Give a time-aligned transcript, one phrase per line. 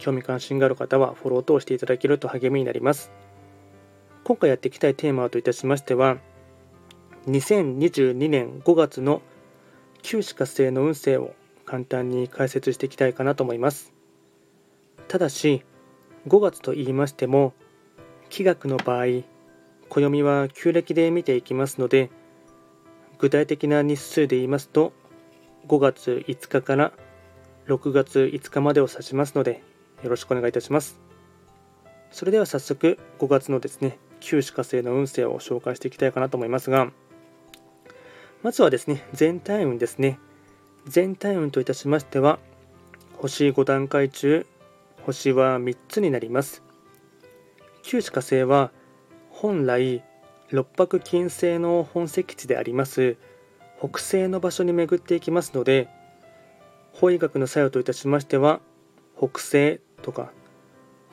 [0.00, 3.12] 興味関心がある方はフォロー等していただけると励みになります。
[4.24, 6.18] 今回やっていきたいテーマといたしましては、
[7.28, 9.22] 2022年5月の
[10.02, 13.92] 旧歯科星の運勢を簡単に解説していきたいかなと思います。
[15.06, 15.62] ただし、
[16.26, 17.52] 5月と言いましても、
[18.28, 19.22] 気学の場合、
[19.88, 22.10] 暦は旧暦で見ていきますので、
[23.18, 24.92] 具体的な日数で言いますと、
[25.68, 26.92] 5月5日から
[27.66, 29.62] 6月5日までを指しますので、
[30.02, 30.98] よろしくお願いいたします。
[32.10, 36.90] それでは早速5月のですね、旧歯科星の運勢を紹介していきたいかなと思いますが、
[38.42, 40.18] まずはですね、全体運ですね。
[40.86, 42.38] 全体運といたしましては、
[43.18, 44.46] 星5段階中、
[45.04, 46.62] 星は3つになります。
[47.82, 48.72] 旧歯科星は、
[49.30, 50.02] 本来、
[50.50, 53.16] 六白金星の本石地であります
[53.78, 55.88] 北西の場所に巡っていきますので、
[56.92, 58.60] 法医学の作用といたしましては、
[59.16, 60.32] 北西とか、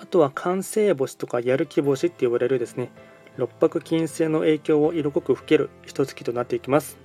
[0.00, 2.90] あとは完成星とかやる気星って呼ばれるですね、
[3.36, 6.98] 六白金星の影響を色濃く吹ける一月となっていきます。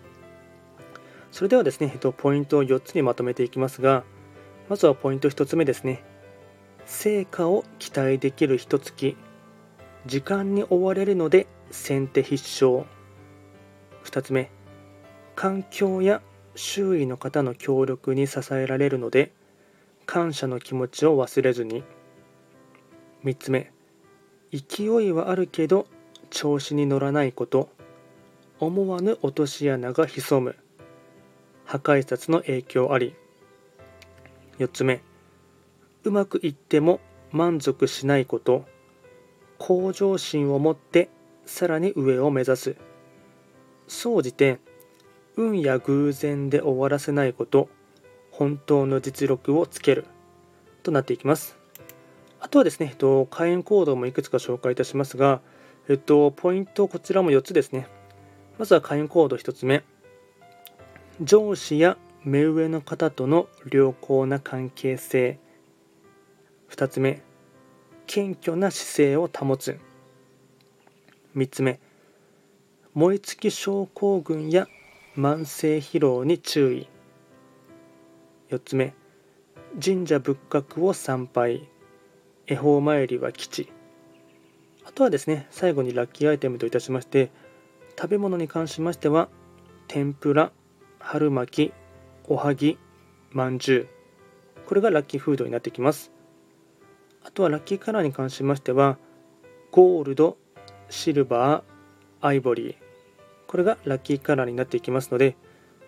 [1.32, 4.04] それではですね、えっと、ポイントを4つにまとめていきますが、
[4.70, 6.04] まずはポイント1つ目ですね。
[6.86, 9.16] 成果を期待できる一月。
[10.06, 12.86] 時間に追われるので先手必勝。
[14.04, 14.50] 2つ目。
[15.36, 16.22] 環境や
[16.56, 19.32] 周囲の方の協力に支えられるので、
[20.14, 21.86] 感謝の気持ちを忘れずに。
[23.24, 23.72] 3つ目。
[24.52, 25.88] 勢いはあるけど
[26.30, 27.70] 調子に乗らないこと。
[28.60, 30.58] 思わぬ落とし穴が潜む。
[31.64, 33.16] 破壊札の影響あり。
[34.60, 35.02] 4つ目。
[36.04, 37.00] うまくいっても
[37.32, 38.66] 満足しないこと。
[39.60, 41.08] 向上心を持って
[41.46, 42.76] さらに上を目指す。
[43.88, 44.60] 総じて
[45.38, 47.70] 運や偶然で終わらせないこと。
[48.42, 50.08] 本当の実力をつける
[50.82, 51.60] となっていきます。
[52.40, 55.42] あとはですね、えっと、会員コードもいくつか紹介いたしますが、
[55.88, 57.86] えっと、ポイントこちらも4つですね。
[58.58, 59.84] まずは会員コード1つ目。
[61.22, 65.38] 上司や目上の方との良好な関係性。
[66.72, 67.22] 2つ目。
[68.08, 69.80] 謙虚な姿勢を保つ。
[71.36, 71.80] 3つ目。
[72.96, 74.68] 燃え尽き症候群や
[75.16, 76.91] 慢性疲労に注意。
[78.52, 78.94] 4つ目。
[79.84, 81.68] 神社仏閣を参拝。
[82.48, 83.72] 恵方参りは吉
[84.84, 87.32] あとはですね最後にラッキーアイテムといたしまして
[87.98, 89.30] 食べ物に関しましては
[89.88, 90.52] 天ぷら
[91.00, 91.74] 春巻き
[92.28, 92.78] おはぎ
[93.32, 93.88] まんじゅう。
[94.68, 96.12] これがラッキーフードになってきます。
[97.24, 98.98] あとはラッキーカラーに関しましては
[99.72, 100.38] ゴールド
[100.90, 102.76] シルバーアイボリー。
[103.48, 105.38] これがラッキーカラーになっていきますので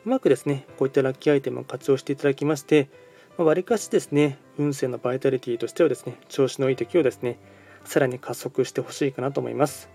[0.06, 2.90] うまくですね、こういったラッキーアイテムを活用していただきまして、
[3.38, 7.40] わりかしですね、運勢のバイタリティとしてはですね、調子のいい時をですね、
[7.86, 9.90] さらに加速してほしいかなと思います。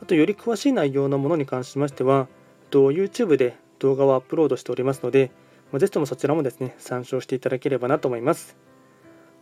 [0.00, 2.28] あと、より詳しい内容のものに関しましては、
[2.70, 5.30] YouTube で動画をアップロードしておりますので、
[5.74, 8.56] ぜひともそちらもですね、参照していただければなと思います。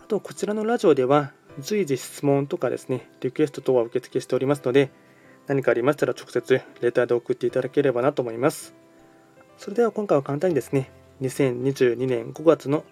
[0.02, 4.90] あと、こちらのラジオでは、随時質問とかですね、リクエスト等は受付しておりますので、
[5.46, 8.83] 何かありましたら直接レターで送っていただければなと思います。
[9.58, 10.90] それでは今回は簡単にですね、
[11.22, 12.84] 2022年5月の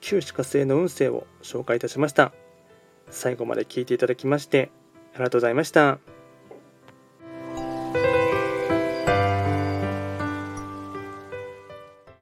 [0.00, 2.32] 旧歯科星の運勢を紹介いたしました。
[3.10, 4.70] 最後まで聞いていただきまして
[5.14, 5.98] ありがとうございました。